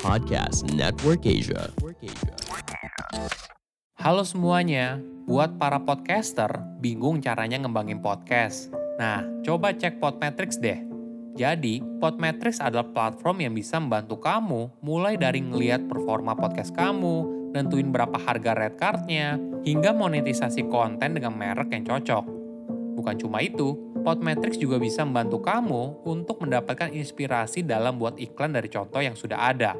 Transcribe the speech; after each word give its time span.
Podcast 0.00 0.64
Network 0.72 1.20
Asia. 1.28 1.68
Halo 4.00 4.24
semuanya, 4.24 4.96
buat 5.28 5.60
para 5.60 5.84
podcaster 5.84 6.48
bingung 6.80 7.20
caranya 7.20 7.60
ngembangin 7.60 8.00
podcast. 8.00 8.72
Nah, 8.96 9.20
coba 9.44 9.76
cek 9.76 10.00
Podmetrics 10.00 10.56
deh. 10.56 10.80
Jadi, 11.36 11.84
Podmetrics 12.00 12.56
adalah 12.56 12.88
platform 12.88 13.44
yang 13.44 13.52
bisa 13.52 13.76
membantu 13.76 14.16
kamu 14.16 14.80
mulai 14.80 15.20
dari 15.20 15.44
ngeliat 15.44 15.92
performa 15.92 16.32
podcast 16.32 16.72
kamu, 16.72 17.52
nentuin 17.52 17.92
berapa 17.92 18.16
harga 18.16 18.56
red 18.56 18.80
cardnya, 18.80 19.36
hingga 19.60 19.92
monetisasi 19.92 20.72
konten 20.72 21.20
dengan 21.20 21.36
merek 21.36 21.68
yang 21.68 21.84
cocok. 21.84 22.43
Bukan 23.04 23.20
cuma 23.20 23.44
itu, 23.44 23.76
Podmetrics 24.00 24.56
juga 24.56 24.80
bisa 24.80 25.04
membantu 25.04 25.44
kamu 25.44 26.08
untuk 26.08 26.40
mendapatkan 26.40 26.88
inspirasi 26.88 27.60
dalam 27.60 28.00
buat 28.00 28.16
iklan 28.16 28.56
dari 28.56 28.72
contoh 28.72 28.96
yang 28.96 29.12
sudah 29.12 29.52
ada. 29.52 29.76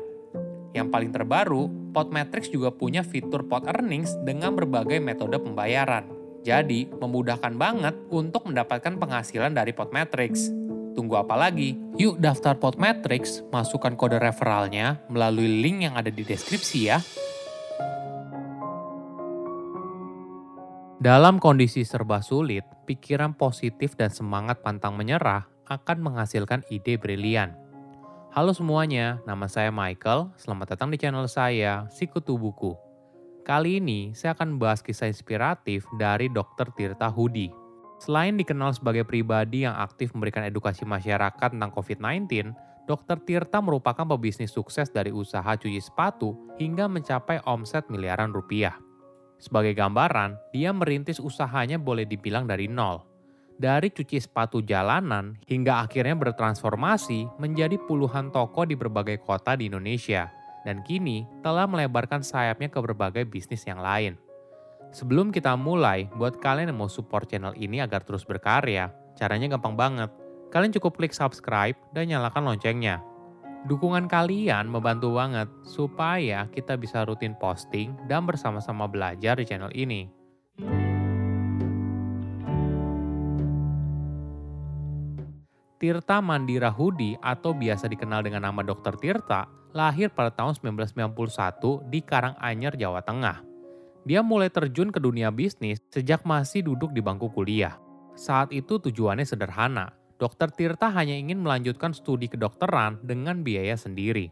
Yang 0.76 0.92
paling 0.92 1.08
terbaru, 1.08 1.72
Podmetrics 1.96 2.52
juga 2.52 2.68
punya 2.68 3.00
fitur 3.00 3.48
Pod 3.48 3.64
Earnings 3.64 4.12
dengan 4.28 4.52
berbagai 4.52 5.00
metode 5.00 5.40
pembayaran. 5.40 6.04
Jadi, 6.44 6.84
memudahkan 7.00 7.56
banget 7.56 7.96
untuk 8.12 8.44
mendapatkan 8.44 8.92
penghasilan 9.00 9.56
dari 9.56 9.72
Podmetrics. 9.72 10.52
Tunggu 10.92 11.16
apa 11.16 11.32
lagi? 11.32 11.80
Yuk 11.96 12.20
daftar 12.20 12.60
Podmetrics, 12.60 13.41
masukkan 13.48 13.96
kode 13.96 14.20
referralnya 14.20 15.00
melalui 15.08 15.64
link 15.64 15.88
yang 15.88 15.96
ada 15.96 16.12
di 16.12 16.20
deskripsi 16.28 16.78
ya. 16.92 17.00
Dalam 21.02 21.42
kondisi 21.42 21.82
serba 21.82 22.22
sulit, 22.22 22.62
pikiran 22.86 23.34
positif 23.34 23.98
dan 23.98 24.14
semangat 24.14 24.62
pantang 24.62 24.94
menyerah 24.94 25.42
akan 25.66 25.98
menghasilkan 25.98 26.62
ide 26.70 26.94
brilian. 26.94 27.50
Halo 28.30 28.54
semuanya, 28.54 29.19
nama 29.27 29.50
saya 29.50 29.74
Michael. 29.74 30.30
Selamat 30.38 30.78
datang 30.78 30.94
di 30.94 30.98
channel 31.02 31.27
saya, 31.27 31.91
Sikutu 31.91 32.38
Buku. 32.38 32.78
Kali 33.42 33.82
ini 33.82 34.14
saya 34.14 34.38
akan 34.38 34.54
membahas 34.54 34.86
kisah 34.86 35.10
inspiratif 35.10 35.82
dari 35.98 36.30
Dr. 36.30 36.70
Tirta 36.78 37.10
Hudi. 37.10 37.50
Selain 37.98 38.38
dikenal 38.38 38.78
sebagai 38.78 39.02
pribadi 39.02 39.66
yang 39.66 39.74
aktif 39.74 40.14
memberikan 40.14 40.47
edukasi 40.47 40.86
masyarakat 40.86 41.58
tentang 41.58 41.74
COVID-19, 41.74 42.54
Dr. 42.86 43.19
Tirta 43.26 43.58
merupakan 43.58 44.06
pebisnis 44.14 44.54
sukses 44.54 44.94
dari 44.94 45.10
usaha 45.10 45.58
cuci 45.58 45.82
sepatu 45.82 46.54
hingga 46.54 46.86
mencapai 46.86 47.42
omset 47.50 47.82
miliaran 47.91 48.30
rupiah. 48.30 48.83
Sebagai 49.45 49.77
gambaran, 49.77 50.41
dia 50.56 50.73
merintis 50.73 51.20
usahanya 51.20 51.77
boleh 51.77 52.09
dibilang 52.09 52.48
dari 52.48 52.64
nol. 52.64 53.05
Dari 53.61 53.92
cuci 53.92 54.17
sepatu 54.17 54.64
jalanan 54.64 55.37
hingga 55.45 55.84
akhirnya 55.84 56.17
bertransformasi 56.17 57.37
menjadi 57.37 57.77
puluhan 57.77 58.33
toko 58.33 58.65
di 58.65 58.72
berbagai 58.72 59.20
kota 59.20 59.53
di 59.53 59.69
Indonesia 59.69 60.33
dan 60.65 60.81
kini 60.81 61.28
telah 61.45 61.69
melebarkan 61.69 62.25
sayapnya 62.25 62.72
ke 62.72 62.81
berbagai 62.81 63.28
bisnis 63.28 63.69
yang 63.69 63.84
lain. 63.84 64.17
Sebelum 64.97 65.28
kita 65.28 65.53
mulai, 65.61 66.09
buat 66.17 66.41
kalian 66.41 66.72
yang 66.72 66.81
mau 66.81 66.89
support 66.89 67.28
channel 67.28 67.53
ini 67.61 67.84
agar 67.84 68.00
terus 68.00 68.25
berkarya, 68.25 68.89
caranya 69.12 69.53
gampang 69.55 69.77
banget. 69.77 70.11
Kalian 70.48 70.72
cukup 70.72 70.97
klik 70.97 71.12
subscribe 71.12 71.77
dan 71.92 72.09
nyalakan 72.09 72.48
loncengnya 72.48 73.05
Dukungan 73.64 74.12
kalian 74.12 74.68
membantu 74.68 75.16
banget 75.16 75.48
supaya 75.64 76.44
kita 76.52 76.76
bisa 76.76 77.00
rutin 77.08 77.32
posting 77.32 77.96
dan 78.04 78.28
bersama-sama 78.28 78.84
belajar 78.84 79.40
di 79.40 79.48
channel 79.48 79.72
ini. 79.72 80.04
Tirta 85.80 86.20
Mandira 86.20 86.68
Hudi 86.68 87.16
atau 87.24 87.56
biasa 87.56 87.88
dikenal 87.88 88.28
dengan 88.28 88.44
nama 88.44 88.60
Dr. 88.60 89.00
Tirta 89.00 89.48
lahir 89.72 90.12
pada 90.12 90.28
tahun 90.28 90.60
1991 90.60 91.88
di 91.88 92.04
Karanganyar, 92.04 92.76
Jawa 92.76 93.00
Tengah. 93.00 93.41
Dia 94.04 94.20
mulai 94.20 94.53
terjun 94.53 94.92
ke 94.92 95.00
dunia 95.00 95.32
bisnis 95.32 95.80
sejak 95.88 96.20
masih 96.28 96.60
duduk 96.69 96.92
di 96.92 97.00
bangku 97.00 97.32
kuliah. 97.32 97.80
Saat 98.12 98.53
itu 98.53 98.76
tujuannya 98.76 99.24
sederhana, 99.24 99.88
Dokter 100.14 100.47
Tirta 100.54 100.94
hanya 100.94 101.19
ingin 101.19 101.42
melanjutkan 101.42 101.91
studi 101.91 102.30
kedokteran 102.30 103.02
dengan 103.02 103.42
biaya 103.42 103.75
sendiri. 103.75 104.30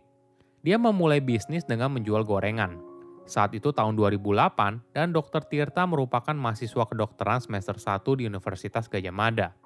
Dia 0.63 0.79
memulai 0.79 1.19
bisnis 1.19 1.67
dengan 1.67 1.91
menjual 1.91 2.23
gorengan. 2.23 2.79
Saat 3.27 3.59
itu 3.59 3.75
tahun 3.75 3.99
2008 3.99 4.95
dan 4.95 5.11
Dokter 5.11 5.43
Tirta 5.43 5.83
merupakan 5.87 6.35
mahasiswa 6.35 6.87
kedokteran 6.87 7.43
semester 7.43 7.75
1 7.75 7.99
di 8.15 8.31
Universitas 8.31 8.87
Gajah 8.87 9.15
Mada. 9.15 9.59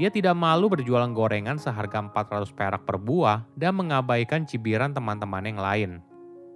Dia 0.00 0.08
tidak 0.08 0.32
malu 0.32 0.72
berjualan 0.72 1.12
gorengan 1.12 1.60
seharga 1.60 2.00
400 2.00 2.48
perak 2.56 2.88
per 2.88 2.96
buah 2.96 3.44
dan 3.52 3.76
mengabaikan 3.76 4.48
cibiran 4.48 4.96
teman-teman 4.96 5.44
yang 5.44 5.60
lain. 5.60 5.90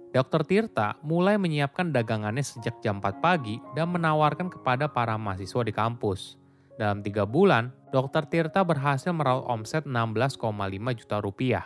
Dokter 0.09 0.41
Tirta 0.41 0.97
mulai 1.05 1.37
menyiapkan 1.37 1.93
dagangannya 1.93 2.41
sejak 2.41 2.81
jam 2.81 2.97
4 2.97 3.21
pagi 3.21 3.61
dan 3.77 3.93
menawarkan 3.93 4.49
kepada 4.49 4.89
para 4.89 5.13
mahasiswa 5.21 5.61
di 5.61 5.69
kampus. 5.69 6.46
Dalam 6.77 7.01
tiga 7.01 7.25
bulan, 7.25 7.73
Dr. 7.89 8.29
Tirta 8.29 8.61
berhasil 8.61 9.09
meraup 9.09 9.49
omset 9.49 9.89
16,5 9.89 10.37
juta 10.93 11.17
rupiah. 11.17 11.65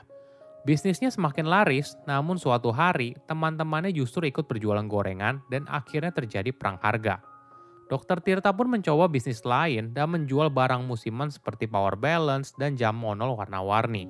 Bisnisnya 0.63 1.11
semakin 1.11 1.49
laris, 1.49 1.97
namun 2.07 2.39
suatu 2.39 2.71
hari 2.71 3.17
teman-temannya 3.27 3.91
justru 3.91 4.23
ikut 4.29 4.47
berjualan 4.47 4.85
gorengan 4.87 5.43
dan 5.51 5.67
akhirnya 5.67 6.15
terjadi 6.15 6.53
perang 6.53 6.77
harga. 6.79 7.19
Dr. 7.91 8.23
Tirta 8.23 8.55
pun 8.55 8.71
mencoba 8.71 9.11
bisnis 9.11 9.43
lain 9.43 9.91
dan 9.91 10.15
menjual 10.15 10.47
barang 10.47 10.87
musiman 10.87 11.27
seperti 11.27 11.67
power 11.67 11.99
balance 11.99 12.55
dan 12.55 12.79
jam 12.79 12.95
monol 12.95 13.35
warna-warni. 13.35 14.07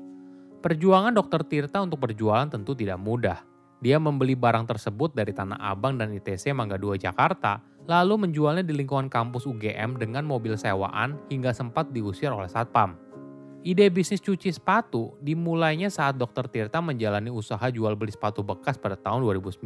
Perjuangan 0.61 1.17
Dr. 1.17 1.41
Tirta 1.50 1.81
untuk 1.81 2.06
berjualan 2.06 2.45
tentu 2.45 2.78
tidak 2.78 3.01
mudah. 3.01 3.41
Dia 3.81 3.97
membeli 3.97 4.38
barang 4.38 4.69
tersebut 4.69 5.17
dari 5.17 5.34
Tanah 5.34 5.57
Abang 5.57 5.97
dan 5.97 6.13
ITC 6.13 6.53
Mangga 6.53 6.78
2 6.78 7.01
Jakarta 7.01 7.57
lalu 7.89 8.27
menjualnya 8.27 8.61
di 8.61 8.73
lingkungan 8.77 9.09
kampus 9.09 9.47
UGM 9.49 9.97
dengan 9.97 10.25
mobil 10.25 10.53
sewaan 10.57 11.17
hingga 11.31 11.53
sempat 11.55 11.89
diusir 11.89 12.29
oleh 12.29 12.49
Satpam. 12.49 12.97
Ide 13.61 13.93
bisnis 13.93 14.21
cuci 14.25 14.49
sepatu 14.49 15.13
dimulainya 15.21 15.93
saat 15.93 16.17
Dr. 16.17 16.49
Tirta 16.49 16.81
menjalani 16.81 17.29
usaha 17.29 17.61
jual 17.69 17.93
beli 17.93 18.09
sepatu 18.09 18.41
bekas 18.41 18.81
pada 18.81 18.97
tahun 18.97 19.21
2009. 19.21 19.61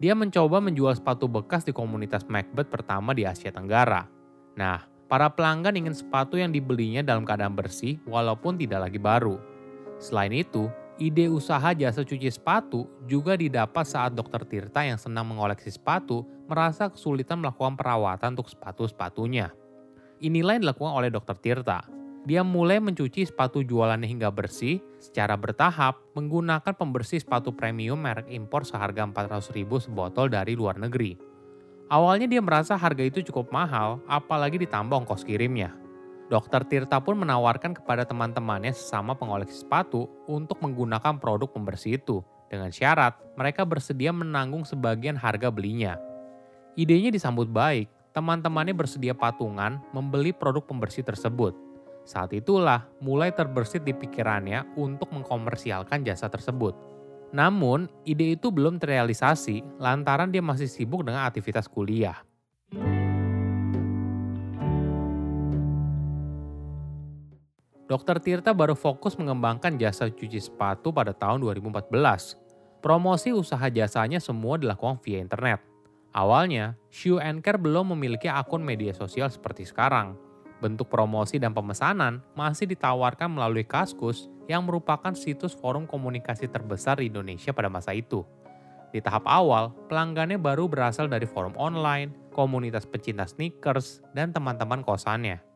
Dia 0.00 0.12
mencoba 0.16 0.60
menjual 0.60 0.96
sepatu 0.96 1.24
bekas 1.28 1.64
di 1.64 1.72
komunitas 1.72 2.28
Macbeth 2.28 2.68
pertama 2.68 3.16
di 3.16 3.24
Asia 3.24 3.52
Tenggara. 3.52 4.04
Nah, 4.56 4.84
para 5.08 5.32
pelanggan 5.32 5.76
ingin 5.80 5.96
sepatu 5.96 6.36
yang 6.36 6.52
dibelinya 6.52 7.00
dalam 7.00 7.24
keadaan 7.24 7.56
bersih 7.56 8.00
walaupun 8.04 8.60
tidak 8.60 8.88
lagi 8.88 9.00
baru. 9.00 9.40
Selain 10.00 10.32
itu, 10.32 10.68
Ide 11.00 11.32
usaha 11.32 11.72
jasa 11.72 12.04
cuci 12.04 12.28
sepatu 12.28 12.84
juga 13.08 13.32
didapat 13.32 13.88
saat 13.88 14.12
dokter 14.12 14.44
Tirta 14.44 14.84
yang 14.84 15.00
senang 15.00 15.32
mengoleksi 15.32 15.72
sepatu 15.72 16.28
merasa 16.44 16.92
kesulitan 16.92 17.40
melakukan 17.40 17.72
perawatan 17.72 18.36
untuk 18.36 18.52
sepatu-sepatunya. 18.52 19.48
Inilah 20.20 20.60
yang 20.60 20.68
dilakukan 20.68 20.92
oleh 20.92 21.08
dokter 21.08 21.40
Tirta. 21.40 21.88
Dia 22.28 22.44
mulai 22.44 22.84
mencuci 22.84 23.24
sepatu 23.24 23.64
jualannya 23.64 24.04
hingga 24.04 24.28
bersih 24.28 24.84
secara 25.00 25.40
bertahap 25.40 25.96
menggunakan 26.12 26.76
pembersih 26.76 27.24
sepatu 27.24 27.56
premium 27.56 27.96
merek 27.96 28.28
impor 28.28 28.68
seharga 28.68 29.00
400 29.08 29.56
ribu 29.56 29.80
sebotol 29.80 30.28
dari 30.28 30.52
luar 30.52 30.76
negeri. 30.76 31.16
Awalnya 31.88 32.28
dia 32.28 32.44
merasa 32.44 32.76
harga 32.76 33.00
itu 33.00 33.24
cukup 33.24 33.48
mahal, 33.48 34.04
apalagi 34.04 34.60
ditambah 34.60 35.00
ongkos 35.00 35.24
kirimnya. 35.24 35.79
Dokter 36.30 36.62
Tirta 36.62 37.02
pun 37.02 37.18
menawarkan 37.18 37.74
kepada 37.74 38.06
teman-temannya 38.06 38.70
sesama 38.70 39.18
pengoleksi 39.18 39.66
sepatu 39.66 40.06
untuk 40.30 40.62
menggunakan 40.62 41.18
produk 41.18 41.50
pembersih 41.50 41.98
itu, 41.98 42.22
dengan 42.46 42.70
syarat 42.70 43.18
mereka 43.34 43.66
bersedia 43.66 44.14
menanggung 44.14 44.62
sebagian 44.62 45.18
harga 45.18 45.50
belinya. 45.50 45.98
Idenya 46.78 47.10
disambut 47.10 47.50
baik, 47.50 47.90
teman-temannya 48.14 48.78
bersedia 48.78 49.10
patungan 49.10 49.82
membeli 49.90 50.30
produk 50.30 50.62
pembersih 50.62 51.02
tersebut. 51.02 51.50
Saat 52.06 52.30
itulah 52.30 52.86
mulai 53.02 53.34
terbersit 53.34 53.82
di 53.82 53.90
pikirannya 53.90 54.78
untuk 54.78 55.10
mengkomersialkan 55.10 56.06
jasa 56.06 56.30
tersebut. 56.30 56.78
Namun, 57.34 57.90
ide 58.06 58.38
itu 58.38 58.54
belum 58.54 58.78
terrealisasi 58.78 59.82
lantaran 59.82 60.30
dia 60.30 60.42
masih 60.42 60.70
sibuk 60.70 61.06
dengan 61.06 61.26
aktivitas 61.26 61.66
kuliah. 61.66 62.29
Dr. 67.90 68.22
Tirta 68.22 68.54
baru 68.54 68.78
fokus 68.78 69.18
mengembangkan 69.18 69.74
jasa 69.74 70.06
cuci 70.06 70.38
sepatu 70.38 70.94
pada 70.94 71.10
tahun 71.10 71.42
2014. 71.42 71.90
Promosi 72.78 73.34
usaha 73.34 73.66
jasanya 73.66 74.22
semua 74.22 74.62
dilakukan 74.62 75.02
via 75.02 75.18
internet. 75.18 75.58
Awalnya, 76.14 76.78
Shoe 76.86 77.18
Care 77.42 77.58
belum 77.58 77.90
memiliki 77.98 78.30
akun 78.30 78.62
media 78.62 78.94
sosial 78.94 79.26
seperti 79.26 79.66
sekarang. 79.66 80.14
Bentuk 80.62 80.86
promosi 80.86 81.42
dan 81.42 81.50
pemesanan 81.50 82.22
masih 82.38 82.70
ditawarkan 82.70 83.26
melalui 83.26 83.66
Kaskus 83.66 84.30
yang 84.46 84.70
merupakan 84.70 85.10
situs 85.18 85.50
forum 85.58 85.90
komunikasi 85.90 86.46
terbesar 86.46 87.02
di 87.02 87.10
Indonesia 87.10 87.50
pada 87.50 87.66
masa 87.66 87.90
itu. 87.90 88.22
Di 88.94 89.02
tahap 89.02 89.26
awal, 89.26 89.74
pelanggannya 89.90 90.38
baru 90.38 90.70
berasal 90.70 91.10
dari 91.10 91.26
forum 91.26 91.58
online, 91.58 92.14
komunitas 92.30 92.86
pecinta 92.86 93.26
sneakers, 93.26 93.98
dan 94.14 94.30
teman-teman 94.30 94.86
kosannya. 94.86 95.49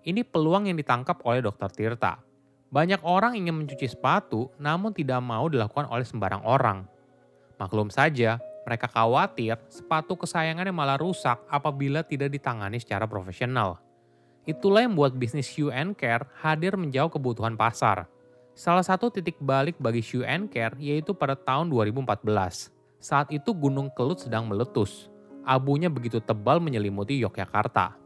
Ini 0.00 0.24
peluang 0.24 0.64
yang 0.64 0.80
ditangkap 0.80 1.20
oleh 1.28 1.44
Dr. 1.44 1.68
Tirta. 1.68 2.16
Banyak 2.72 3.04
orang 3.04 3.36
ingin 3.36 3.52
mencuci 3.52 3.84
sepatu, 3.84 4.48
namun 4.56 4.96
tidak 4.96 5.20
mau 5.20 5.44
dilakukan 5.44 5.92
oleh 5.92 6.08
sembarang 6.08 6.40
orang. 6.40 6.88
Maklum 7.60 7.92
saja, 7.92 8.40
mereka 8.64 8.88
khawatir 8.88 9.60
sepatu 9.68 10.16
kesayangannya 10.16 10.72
malah 10.72 10.96
rusak 10.96 11.44
apabila 11.52 12.00
tidak 12.00 12.32
ditangani 12.32 12.80
secara 12.80 13.04
profesional. 13.04 13.76
Itulah 14.48 14.88
yang 14.88 14.96
membuat 14.96 15.20
bisnis 15.20 15.52
Shoe 15.52 15.68
and 15.68 15.92
Care 15.92 16.24
hadir 16.40 16.80
menjauh 16.80 17.12
kebutuhan 17.12 17.60
pasar. 17.60 18.08
Salah 18.56 18.86
satu 18.86 19.12
titik 19.12 19.36
balik 19.36 19.76
bagi 19.76 20.00
Shoe 20.00 20.24
and 20.24 20.48
Care 20.48 20.80
yaitu 20.80 21.12
pada 21.12 21.36
tahun 21.36 21.68
2014. 21.68 22.24
Saat 23.04 23.28
itu 23.28 23.52
Gunung 23.52 23.92
Kelut 23.92 24.24
sedang 24.24 24.48
meletus. 24.48 25.12
Abunya 25.44 25.92
begitu 25.92 26.24
tebal 26.24 26.56
menyelimuti 26.56 27.20
Yogyakarta 27.20 28.00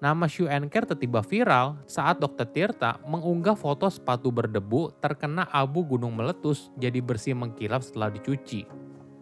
nama 0.00 0.24
Shoe 0.24 0.48
and 0.48 0.72
Care 0.72 0.88
tiba 0.96 1.20
viral 1.20 1.76
saat 1.84 2.16
Dr. 2.16 2.48
Tirta 2.48 2.96
mengunggah 3.04 3.52
foto 3.52 3.84
sepatu 3.86 4.32
berdebu 4.32 4.96
terkena 4.96 5.44
abu 5.52 5.84
gunung 5.84 6.16
meletus 6.16 6.72
jadi 6.80 7.04
bersih 7.04 7.36
mengkilap 7.36 7.84
setelah 7.84 8.08
dicuci. 8.08 8.64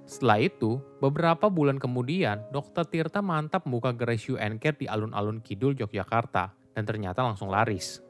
Setelah 0.08 0.40
itu, 0.40 0.80
beberapa 1.04 1.52
bulan 1.52 1.76
kemudian, 1.76 2.40
Dr. 2.48 2.88
Tirta 2.88 3.20
mantap 3.20 3.68
membuka 3.68 3.92
gerai 3.92 4.16
Shoe 4.16 4.40
and 4.40 4.56
di 4.56 4.88
alun-alun 4.88 5.44
Kidul, 5.44 5.76
Yogyakarta, 5.76 6.48
dan 6.72 6.84
ternyata 6.88 7.20
langsung 7.20 7.52
laris. 7.52 8.00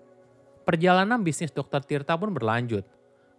Perjalanan 0.62 1.26
bisnis 1.26 1.50
Dr. 1.50 1.82
Tirta 1.82 2.15
pun 2.15 2.31
berlanjut. 2.31 2.87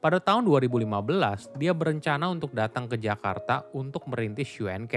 Pada 0.03 0.19
tahun 0.19 0.43
2015, 0.43 1.55
dia 1.55 1.71
berencana 1.71 2.27
untuk 2.27 2.51
datang 2.51 2.91
ke 2.91 2.99
Jakarta 2.99 3.63
untuk 3.71 4.03
merintis 4.11 4.51
Shoe 4.51 4.67
and. 4.67 4.91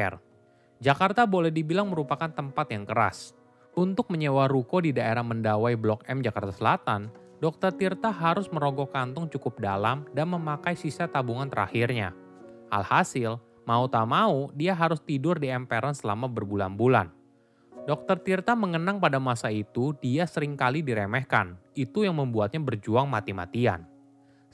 Jakarta 0.83 1.23
boleh 1.23 1.55
dibilang 1.55 1.87
merupakan 1.87 2.27
tempat 2.27 2.67
yang 2.75 2.83
keras, 2.83 3.31
untuk 3.73 4.13
menyewa 4.13 4.49
ruko 4.49 4.85
di 4.85 4.93
daerah 4.93 5.25
Mendawai 5.25 5.77
Blok 5.81 6.05
M 6.09 6.21
Jakarta 6.21 6.53
Selatan, 6.53 7.09
Dr. 7.43 7.75
Tirta 7.75 8.13
harus 8.13 8.47
merogoh 8.53 8.87
kantung 8.87 9.27
cukup 9.27 9.59
dalam 9.59 10.07
dan 10.15 10.31
memakai 10.31 10.79
sisa 10.79 11.11
tabungan 11.11 11.51
terakhirnya. 11.51 12.15
Alhasil, 12.71 13.43
mau 13.67 13.91
tak 13.91 14.07
mau, 14.07 14.53
dia 14.55 14.77
harus 14.79 15.03
tidur 15.03 15.43
di 15.43 15.51
emperan 15.51 15.91
selama 15.91 16.31
berbulan-bulan. 16.31 17.11
Dr. 17.83 18.23
Tirta 18.23 18.55
mengenang 18.55 19.03
pada 19.03 19.19
masa 19.19 19.51
itu 19.51 19.91
dia 19.99 20.23
sering 20.31 20.55
kali 20.55 20.87
diremehkan. 20.87 21.59
Itu 21.75 22.07
yang 22.07 22.15
membuatnya 22.15 22.63
berjuang 22.63 23.11
mati-matian. 23.11 23.83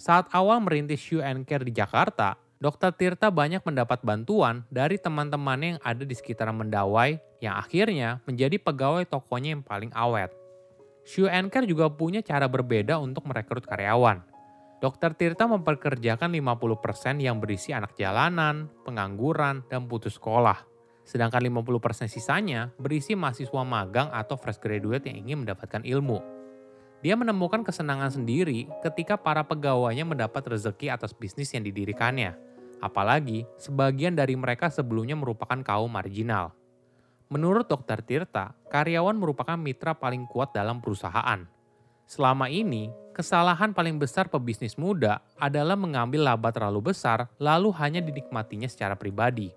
Saat 0.00 0.32
awal 0.32 0.64
merintis 0.64 1.02
Shoe 1.02 1.20
and 1.20 1.44
Care 1.44 1.66
di 1.66 1.74
Jakarta, 1.74 2.40
Dr. 2.58 2.90
Tirta 2.90 3.31
banyak 3.31 3.62
mendapat 3.62 4.02
bantuan 4.02 4.66
dari 4.66 4.99
teman-temannya 4.99 5.78
yang 5.78 5.82
ada 5.87 6.02
di 6.02 6.10
sekitaran 6.10 6.58
Mendawai 6.58 7.22
yang 7.38 7.55
akhirnya 7.55 8.19
menjadi 8.26 8.58
pegawai 8.58 9.06
tokonya 9.06 9.55
yang 9.55 9.62
paling 9.62 9.94
awet. 9.94 10.34
Shoe 11.06 11.31
Care 11.31 11.70
juga 11.70 11.87
punya 11.87 12.19
cara 12.19 12.50
berbeda 12.50 12.99
untuk 12.99 13.31
merekrut 13.31 13.62
karyawan. 13.62 14.26
Dr. 14.82 15.14
Tirta 15.14 15.46
memperkerjakan 15.46 16.34
50% 16.34 17.22
yang 17.22 17.38
berisi 17.38 17.70
anak 17.70 17.94
jalanan, 17.94 18.70
pengangguran, 18.82 19.62
dan 19.70 19.87
putus 19.87 20.19
sekolah. 20.19 20.58
Sedangkan 21.06 21.40
50% 21.40 22.11
sisanya 22.11 22.75
berisi 22.78 23.14
mahasiswa 23.14 23.62
magang 23.62 24.11
atau 24.11 24.34
fresh 24.34 24.58
graduate 24.58 25.06
yang 25.06 25.22
ingin 25.22 25.46
mendapatkan 25.46 25.82
ilmu. 25.87 26.38
Dia 26.98 27.14
menemukan 27.14 27.62
kesenangan 27.62 28.10
sendiri 28.10 28.66
ketika 28.82 29.14
para 29.14 29.46
pegawainya 29.46 30.02
mendapat 30.02 30.42
rezeki 30.50 30.90
atas 30.90 31.14
bisnis 31.14 31.54
yang 31.54 31.62
didirikannya 31.62 32.48
Apalagi, 32.78 33.42
sebagian 33.58 34.14
dari 34.14 34.38
mereka 34.38 34.70
sebelumnya 34.70 35.18
merupakan 35.18 35.58
kaum 35.66 35.90
marginal. 35.90 36.54
Menurut 37.28 37.66
Dr. 37.66 38.00
Tirta, 38.00 38.54
karyawan 38.70 39.18
merupakan 39.18 39.58
mitra 39.58 39.92
paling 39.92 40.24
kuat 40.30 40.54
dalam 40.54 40.80
perusahaan. 40.80 41.44
Selama 42.08 42.48
ini, 42.48 42.88
kesalahan 43.12 43.76
paling 43.76 44.00
besar 44.00 44.32
pebisnis 44.32 44.80
muda 44.80 45.20
adalah 45.36 45.76
mengambil 45.76 46.24
laba 46.24 46.48
terlalu 46.48 46.94
besar 46.94 47.28
lalu 47.36 47.68
hanya 47.76 48.00
dinikmatinya 48.00 48.70
secara 48.70 48.96
pribadi. 48.96 49.52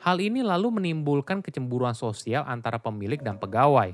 Hal 0.00 0.18
ini 0.22 0.40
lalu 0.40 0.80
menimbulkan 0.80 1.44
kecemburuan 1.44 1.92
sosial 1.92 2.48
antara 2.48 2.80
pemilik 2.80 3.20
dan 3.20 3.36
pegawai. 3.36 3.92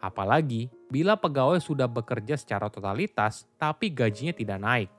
Apalagi 0.00 0.72
bila 0.88 1.14
pegawai 1.14 1.60
sudah 1.60 1.86
bekerja 1.86 2.34
secara 2.40 2.72
totalitas 2.72 3.44
tapi 3.60 3.92
gajinya 3.92 4.32
tidak 4.32 4.58
naik. 4.58 4.90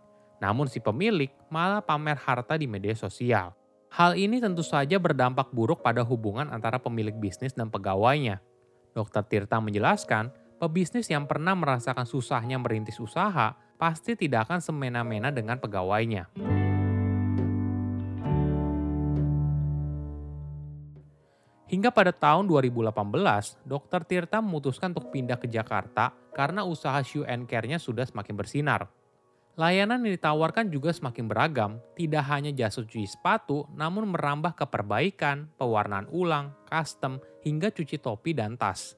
Namun 0.42 0.70
si 0.70 0.82
pemilik 0.82 1.30
malah 1.50 1.82
pamer 1.82 2.18
harta 2.18 2.58
di 2.58 2.70
media 2.70 2.94
sosial. 2.94 3.54
Hal 3.92 4.16
ini 4.16 4.40
tentu 4.40 4.64
saja 4.64 4.96
berdampak 4.96 5.52
buruk 5.52 5.84
pada 5.84 6.00
hubungan 6.06 6.48
antara 6.48 6.80
pemilik 6.80 7.14
bisnis 7.14 7.52
dan 7.52 7.68
pegawainya. 7.68 8.40
Dr. 8.96 9.24
Tirta 9.28 9.60
menjelaskan, 9.60 10.32
pebisnis 10.64 11.12
yang 11.12 11.28
pernah 11.28 11.58
merasakan 11.60 12.08
susahnya 12.08 12.56
merintis 12.56 13.04
usaha 13.04 13.58
pasti 13.76 14.16
tidak 14.16 14.48
akan 14.48 14.64
semena-mena 14.64 15.34
dengan 15.34 15.60
pegawainya. 15.60 16.30
Hingga 21.82 21.98
pada 21.98 22.14
tahun 22.14 22.46
2018, 22.46 22.94
Dr. 23.66 24.06
Tirta 24.06 24.38
memutuskan 24.38 24.94
untuk 24.94 25.10
pindah 25.10 25.34
ke 25.42 25.50
Jakarta 25.50 26.14
karena 26.30 26.62
usaha 26.62 27.02
shoe 27.02 27.26
and 27.26 27.50
care-nya 27.50 27.82
sudah 27.82 28.06
semakin 28.06 28.38
bersinar. 28.38 28.86
Layanan 29.58 30.06
yang 30.06 30.14
ditawarkan 30.14 30.70
juga 30.70 30.94
semakin 30.94 31.26
beragam, 31.26 31.82
tidak 31.98 32.22
hanya 32.30 32.54
jasa 32.54 32.86
cuci 32.86 33.10
sepatu, 33.10 33.66
namun 33.74 34.14
merambah 34.14 34.54
ke 34.54 34.62
perbaikan, 34.70 35.50
pewarnaan 35.58 36.06
ulang, 36.14 36.54
custom, 36.70 37.18
hingga 37.42 37.74
cuci 37.74 37.98
topi 37.98 38.38
dan 38.38 38.62
tas. 38.62 38.94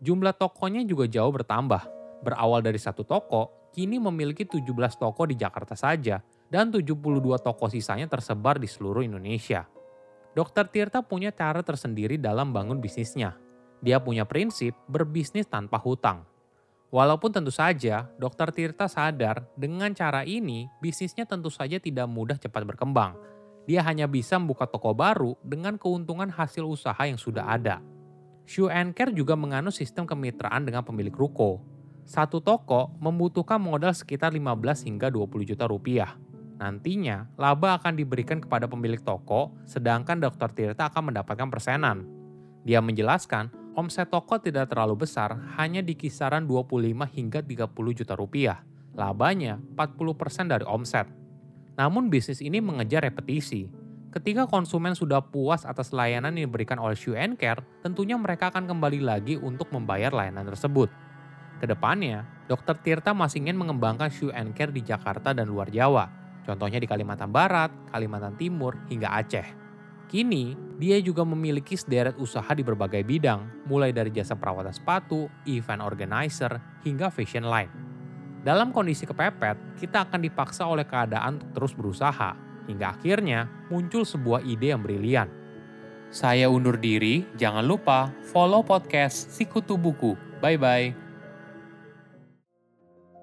Jumlah 0.00 0.40
tokonya 0.40 0.88
juga 0.88 1.04
jauh 1.12 1.28
bertambah. 1.28 1.84
Berawal 2.24 2.64
dari 2.64 2.80
satu 2.80 3.04
toko, 3.04 3.68
kini 3.76 4.00
memiliki 4.00 4.48
17 4.48 4.64
toko 4.96 5.28
di 5.28 5.36
Jakarta 5.36 5.76
saja, 5.76 6.24
dan 6.48 6.72
72 6.72 6.96
toko 7.44 7.68
sisanya 7.68 8.08
tersebar 8.08 8.56
di 8.56 8.64
seluruh 8.64 9.04
Indonesia. 9.04 9.68
Dokter 10.36 10.68
Tirta 10.68 11.00
punya 11.00 11.32
cara 11.32 11.64
tersendiri 11.64 12.20
dalam 12.20 12.52
bangun 12.52 12.76
bisnisnya. 12.76 13.40
Dia 13.80 14.04
punya 14.04 14.28
prinsip 14.28 14.76
berbisnis 14.84 15.48
tanpa 15.48 15.80
hutang 15.80 16.28
Walaupun 16.94 17.34
tentu 17.34 17.50
saja, 17.50 18.06
Dr. 18.14 18.54
Tirta 18.54 18.86
sadar 18.86 19.42
dengan 19.58 19.90
cara 19.90 20.22
ini 20.22 20.70
bisnisnya 20.78 21.26
tentu 21.26 21.50
saja 21.50 21.82
tidak 21.82 22.06
mudah 22.06 22.38
cepat 22.38 22.62
berkembang. 22.62 23.18
Dia 23.66 23.82
hanya 23.82 24.06
bisa 24.06 24.38
membuka 24.38 24.70
toko 24.70 24.94
baru 24.94 25.34
dengan 25.42 25.74
keuntungan 25.74 26.30
hasil 26.30 26.62
usaha 26.62 27.02
yang 27.02 27.18
sudah 27.18 27.50
ada. 27.50 27.82
Shoe 28.46 28.70
and 28.70 28.94
Care 28.94 29.10
juga 29.10 29.34
menganut 29.34 29.74
sistem 29.74 30.06
kemitraan 30.06 30.62
dengan 30.62 30.86
pemilik 30.86 31.10
ruko. 31.10 31.58
Satu 32.06 32.38
toko 32.38 32.94
membutuhkan 33.02 33.58
modal 33.58 33.90
sekitar 33.90 34.30
15 34.30 34.86
hingga 34.86 35.10
20 35.10 35.42
juta 35.42 35.66
rupiah. 35.66 36.14
Nantinya, 36.56 37.28
laba 37.36 37.76
akan 37.76 38.00
diberikan 38.00 38.40
kepada 38.40 38.64
pemilik 38.64 39.00
toko, 39.00 39.52
sedangkan 39.68 40.16
Dr. 40.24 40.48
Tirta 40.56 40.88
akan 40.88 41.12
mendapatkan 41.12 41.48
persenan. 41.52 42.08
Dia 42.64 42.80
menjelaskan 42.80 43.52
omset 43.76 44.08
toko 44.08 44.40
tidak 44.40 44.72
terlalu 44.72 45.04
besar, 45.04 45.36
hanya 45.60 45.84
di 45.84 45.92
kisaran 45.92 46.48
25 46.48 47.04
hingga 47.12 47.44
30 47.44 47.92
juta 47.92 48.16
rupiah. 48.16 48.64
Labanya 48.96 49.60
40% 49.76 50.48
dari 50.48 50.64
omset. 50.64 51.04
Namun 51.76 52.08
bisnis 52.08 52.40
ini 52.40 52.64
mengejar 52.64 53.04
repetisi. 53.04 53.68
Ketika 54.08 54.48
konsumen 54.48 54.96
sudah 54.96 55.20
puas 55.20 55.68
atas 55.68 55.92
layanan 55.92 56.32
yang 56.40 56.48
diberikan 56.48 56.80
oleh 56.80 56.96
Shoe 56.96 57.20
and 57.20 57.36
Care, 57.36 57.60
tentunya 57.84 58.16
mereka 58.16 58.48
akan 58.48 58.64
kembali 58.64 59.04
lagi 59.04 59.36
untuk 59.36 59.68
membayar 59.76 60.08
layanan 60.08 60.48
tersebut. 60.48 60.88
Ke 61.60 61.68
depannya, 61.68 62.24
Dr. 62.48 62.80
Tirta 62.80 63.12
masih 63.12 63.44
ingin 63.44 63.60
mengembangkan 63.60 64.08
Shoe 64.08 64.32
and 64.32 64.56
Care 64.56 64.72
di 64.72 64.80
Jakarta 64.80 65.36
dan 65.36 65.52
luar 65.52 65.68
Jawa. 65.68 66.25
Contohnya 66.46 66.78
di 66.78 66.86
Kalimantan 66.86 67.34
Barat, 67.34 67.90
Kalimantan 67.90 68.38
Timur, 68.38 68.78
hingga 68.86 69.18
Aceh. 69.18 69.66
Kini, 70.06 70.54
dia 70.78 71.02
juga 71.02 71.26
memiliki 71.26 71.74
sederet 71.74 72.14
usaha 72.22 72.46
di 72.54 72.62
berbagai 72.62 73.02
bidang, 73.02 73.66
mulai 73.66 73.90
dari 73.90 74.14
jasa 74.14 74.38
perawatan 74.38 74.70
sepatu, 74.70 75.26
event 75.50 75.82
organizer, 75.82 76.62
hingga 76.86 77.10
fashion 77.10 77.50
line. 77.50 77.68
Dalam 78.46 78.70
kondisi 78.70 79.02
kepepet, 79.02 79.82
kita 79.82 80.06
akan 80.06 80.22
dipaksa 80.22 80.62
oleh 80.70 80.86
keadaan 80.86 81.42
untuk 81.42 81.50
terus 81.58 81.74
berusaha, 81.74 82.38
hingga 82.70 82.94
akhirnya 82.94 83.50
muncul 83.66 84.06
sebuah 84.06 84.46
ide 84.46 84.70
yang 84.70 84.86
brilian. 84.86 85.26
Saya 86.14 86.46
undur 86.46 86.78
diri, 86.78 87.26
jangan 87.34 87.66
lupa 87.66 88.14
follow 88.22 88.62
podcast 88.62 89.34
Sikutu 89.34 89.74
Buku. 89.74 90.14
Bye-bye 90.38 91.05